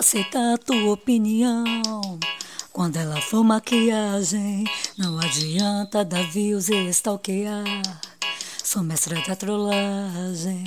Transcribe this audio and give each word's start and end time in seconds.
aceitar 0.00 0.56
tua 0.56 0.92
opinião. 0.92 1.82
Quando 2.72 2.96
ela 2.96 3.20
for 3.20 3.44
maquiagem, 3.44 4.64
não 4.96 5.18
adianta 5.18 6.02
dar 6.02 6.26
views 6.30 6.70
e 6.70 6.88
stalkear. 6.88 7.64
Sou 8.64 8.82
mestra 8.82 9.20
da 9.20 9.36
trollagem. 9.36 10.64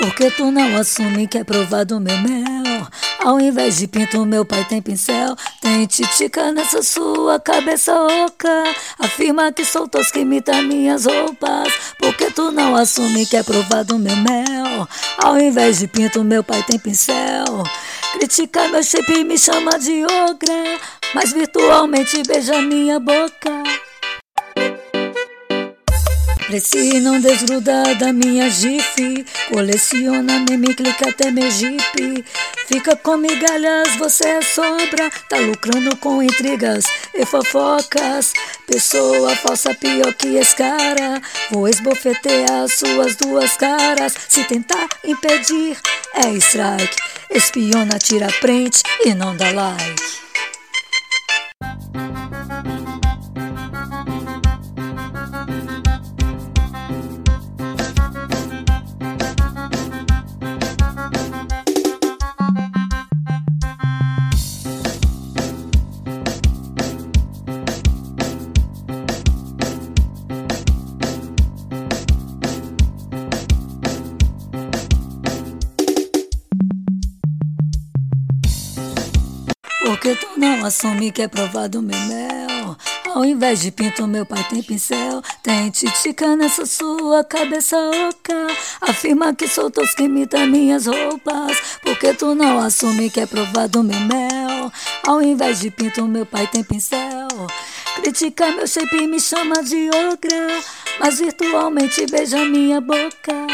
Porque 0.00 0.30
tu 0.30 0.50
não 0.50 0.76
assume 0.78 1.28
que 1.28 1.38
é 1.38 1.44
provado 1.44 2.00
meu 2.00 2.16
mel? 2.22 2.88
Ao 3.22 3.38
invés 3.38 3.76
de 3.76 3.86
pinto, 3.86 4.24
meu 4.24 4.44
pai 4.44 4.64
tem 4.64 4.80
pincel. 4.80 5.36
Tem 5.64 5.86
titica 5.86 6.52
nessa 6.52 6.82
sua 6.82 7.40
cabeça 7.40 7.90
oca. 7.94 8.64
Afirma 8.98 9.50
que 9.50 9.64
sou 9.64 9.88
tosca, 9.88 10.18
imita 10.18 10.60
minhas 10.60 11.06
roupas. 11.06 11.72
Porque 11.98 12.30
tu 12.30 12.52
não 12.52 12.76
assume 12.76 13.24
que 13.24 13.34
é 13.34 13.42
provado 13.42 13.98
meu 13.98 14.14
mel? 14.14 14.86
Ao 15.16 15.40
invés 15.40 15.78
de 15.78 15.88
pinto, 15.88 16.22
meu 16.22 16.44
pai 16.44 16.62
tem 16.64 16.78
pincel. 16.78 17.64
Critica 18.12 18.68
meu 18.68 18.82
shape 18.82 19.14
e 19.14 19.24
me 19.24 19.38
chama 19.38 19.78
de 19.78 20.04
ogra. 20.04 20.78
Mas 21.14 21.32
virtualmente 21.32 22.22
beija 22.24 22.60
minha 22.60 23.00
boca. 23.00 23.62
Cresci 26.46 27.00
não 27.00 27.18
desgrudar 27.20 27.96
da 27.96 28.12
minha 28.12 28.50
jife 28.50 29.24
Coleciona 29.50 30.44
meme, 30.48 30.74
clica 30.74 31.08
até 31.08 31.30
meu 31.30 31.50
jeep 31.50 32.24
Fica 32.66 32.94
com 32.96 33.16
migalhas, 33.16 33.96
você 33.96 34.28
é 34.28 34.42
sobra 34.42 35.10
Tá 35.28 35.38
lucrando 35.38 35.96
com 35.96 36.22
intrigas 36.22 36.84
e 37.14 37.24
fofocas. 37.24 38.34
Pessoa 38.66 39.34
falsa 39.36 39.74
pior 39.74 40.12
que 40.12 40.36
esse 40.36 40.54
cara 40.54 41.20
Vou 41.50 41.66
esbofetear 41.66 42.68
suas 42.68 43.16
duas 43.16 43.56
caras. 43.56 44.14
Se 44.28 44.44
tentar 44.44 44.88
impedir, 45.02 45.78
é 46.14 46.28
strike 46.32 46.96
Espiona, 47.30 47.98
tira 47.98 48.28
print 48.40 48.82
e 49.04 49.14
não 49.14 49.34
dá 49.34 49.50
like 49.50 50.03
Porque 79.94 80.16
tu 80.16 80.26
não 80.36 80.64
assume 80.64 81.12
que 81.12 81.22
é 81.22 81.28
provado 81.28 81.80
meu 81.80 81.96
mel? 82.00 82.76
Ao 83.14 83.24
invés 83.24 83.60
de 83.60 83.70
pinto, 83.70 84.08
meu 84.08 84.26
pai 84.26 84.44
tem 84.50 84.60
pincel. 84.60 85.22
Tem 85.40 85.70
titica 85.70 86.34
nessa 86.34 86.66
sua 86.66 87.22
cabeça 87.22 87.76
oca. 88.08 88.48
Afirma 88.80 89.32
que 89.32 89.46
sou 89.46 89.70
tosca 89.70 89.98
que 89.98 90.02
imita 90.02 90.48
minhas 90.48 90.86
roupas. 90.86 91.78
Porque 91.80 92.12
tu 92.12 92.34
não 92.34 92.58
assume 92.58 93.08
que 93.08 93.20
é 93.20 93.26
provado 93.26 93.84
meu 93.84 94.00
mel? 94.00 94.72
Ao 95.06 95.22
invés 95.22 95.60
de 95.60 95.70
pinto, 95.70 96.08
meu 96.08 96.26
pai 96.26 96.48
tem 96.48 96.64
pincel. 96.64 97.28
Critica 97.94 98.50
meu 98.50 98.66
shape 98.66 98.96
e 98.96 99.06
me 99.06 99.20
chama 99.20 99.62
de 99.62 99.90
ogra. 99.90 100.60
Mas 100.98 101.20
virtualmente 101.20 102.04
beija 102.06 102.44
minha 102.44 102.80
boca. 102.80 103.46